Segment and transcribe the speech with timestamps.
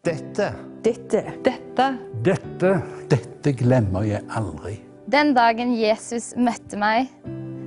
[0.00, 1.20] Dette Dette.
[1.44, 1.86] Dette.
[2.24, 2.68] Dette,
[3.10, 4.78] dette glemmer jeg aldri.
[5.12, 7.10] Den dagen Jesus møtte meg,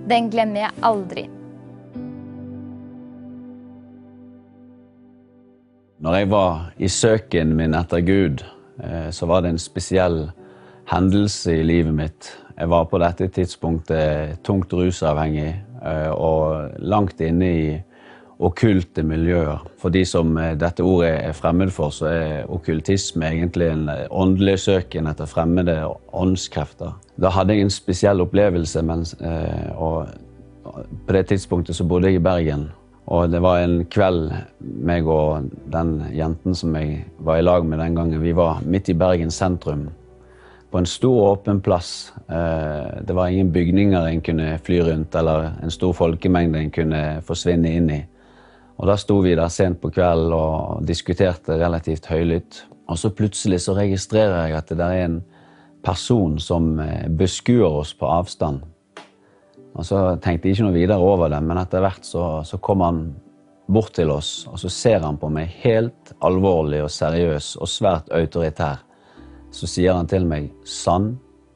[0.09, 1.27] den glemmer jeg aldri.
[6.01, 8.41] Når jeg var i søken min etter Gud,
[8.81, 10.23] eh, så var det en spesiell
[10.89, 12.33] hendelse i livet mitt.
[12.57, 17.65] Jeg var på dette tidspunktet tungt rusavhengig eh, og langt inne i
[18.39, 19.61] okkulte miljøer.
[19.81, 24.59] For de som eh, dette ordet er fremmed for, så er okkultisme egentlig en åndelig
[24.65, 25.77] søken etter fremmede
[26.13, 26.95] åndskrefter.
[27.21, 29.13] Da hadde jeg en spesiell opplevelse, mens,
[29.77, 30.07] og
[30.63, 32.71] på det tidspunktet så bodde jeg i Bergen.
[33.05, 37.81] Og det var en kveld meg og den jenten som jeg var i lag med
[37.83, 39.89] den gangen, vi var midt i Bergen sentrum.
[40.71, 42.13] På en stor, åpen plass.
[42.27, 47.75] Det var ingen bygninger en kunne fly rundt, eller en stor folkemengde en kunne forsvinne
[47.77, 47.99] inn i.
[48.77, 52.63] Og Da sto vi der sent på kvelden og diskuterte relativt høylytt.
[52.89, 55.21] Og så plutselig så registrerer jeg at det er en
[55.83, 56.79] person som
[57.17, 58.63] beskuer oss på avstand.
[59.73, 62.83] Og så tenkte jeg ikke noe videre over det, men etter hvert så, så kom
[62.85, 63.05] han
[63.73, 68.11] bort til oss, og så ser han på meg helt alvorlig og seriøs og svært
[68.13, 68.83] autoritær.
[69.53, 71.13] Så sier han til meg, Son,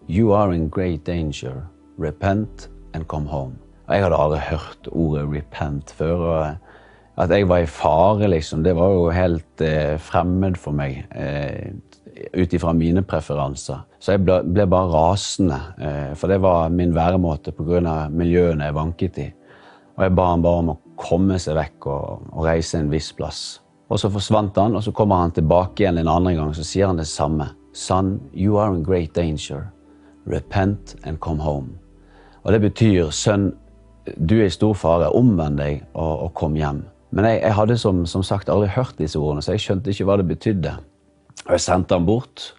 [0.08, 1.66] you are in great danger.
[2.00, 3.58] Repent and come home.
[3.88, 6.16] Og jeg hadde aldri hørt ordet repent før.
[6.16, 6.67] og
[7.18, 11.00] At jeg var i fare, liksom, det var jo helt eh, fremmed for meg.
[11.18, 11.74] Eh,
[12.34, 13.80] ut ifra mine preferanser.
[14.00, 18.10] Så jeg ble, ble bare rasende, eh, for det var min væremåte pga.
[18.10, 19.28] miljøene jeg vanket i.
[19.98, 23.12] Og jeg ba han bare om å komme seg vekk og, og, reise en viss
[23.14, 23.62] plass.
[23.90, 26.92] Og så forsvant han, og så kommer han tilbake igjen en andre gang, så sier
[26.92, 27.50] han det samme.
[27.74, 29.72] Son, you are in great danger.
[30.28, 31.80] Repent and come home.
[32.44, 33.56] Og det betyr, sønn,
[34.18, 35.10] du er i stor fare.
[35.16, 36.84] Omvend deg og, og kom hjem.
[37.18, 40.06] Men jeg, jeg hadde som, som sagt aldri hørt disse ordene, så jeg skjønte ikke
[40.06, 40.76] hva det betydde.
[41.48, 42.52] Og jeg sendte han bort,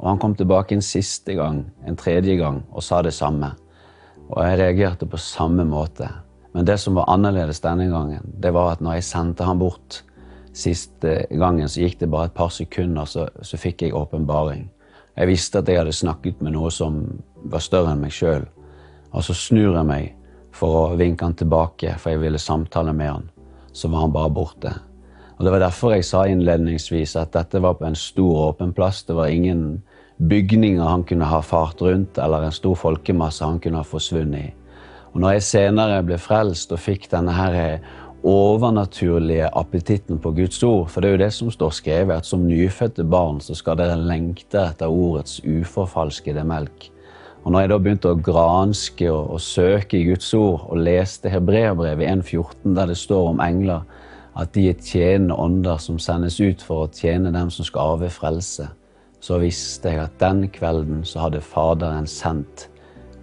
[0.00, 3.52] og han kom tilbake en siste gang, en tredje gang, og sa det samme.
[4.30, 6.08] Og jeg reagerte på samme måte.
[6.56, 10.02] Men det som var annerledes denne gangen, det var at når jeg sendte han bort
[10.56, 14.70] siste gangen, så gikk det bare et par sekunder, så, så fikk jeg åpenbaring.
[15.18, 17.02] Jeg visste at jeg hadde snakket med noe som
[17.50, 18.48] var større enn meg sjøl.
[19.12, 20.14] Og så snur jeg meg
[20.54, 23.28] for å vinke han tilbake, for jeg ville samtale med han.
[23.72, 24.74] Så var han bare borte.
[25.38, 29.04] Og Det var derfor jeg sa innledningsvis at dette var på en stor, åpen plass.
[29.06, 29.82] Det var ingen
[30.18, 34.54] bygninger han kunne ha fart rundt, eller en stor folkemasse han kunne ha forsvunnet i.
[35.14, 37.78] Og når jeg senere ble frelst og fikk denne her
[38.26, 42.46] overnaturlige appetitten på Guds ord, for det er jo det som står skrevet, at som
[42.46, 46.90] nyfødte barn så skal dere lengte etter ordets uforfalskede melk.
[47.48, 51.30] Og når jeg da begynte å granske og, og søke i Guds ord, og leste
[51.32, 53.86] Hebreabrevet 1,14, der det står om engler,
[54.36, 58.12] at de er tjenende ånder som sendes ut for å tjene dem som skal arve
[58.12, 58.68] frelse,
[59.24, 62.68] så visste jeg at den kvelden så hadde Faderen sendt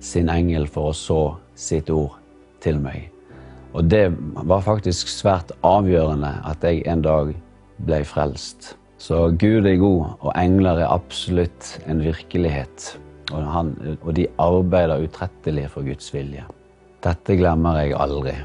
[0.02, 1.22] sin engel for å så
[1.54, 2.18] sitt ord
[2.66, 3.12] til meg.
[3.78, 4.08] Og det
[4.42, 7.36] var faktisk svært avgjørende at jeg en dag
[7.86, 8.74] ble frelst.
[8.98, 12.96] Så Gud er god, og engler er absolutt en virkelighet.
[13.34, 13.72] Og, han,
[14.02, 16.46] og de arbeider utrettelig for Guds vilje.
[17.06, 18.36] Dette glemmer jeg aldri.